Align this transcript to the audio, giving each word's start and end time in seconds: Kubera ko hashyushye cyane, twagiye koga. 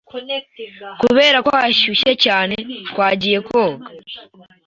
Kubera 1.01 1.37
ko 1.45 1.51
hashyushye 1.61 2.11
cyane, 2.25 2.55
twagiye 2.89 3.39
koga. 3.47 3.85